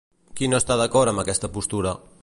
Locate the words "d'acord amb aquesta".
0.81-1.53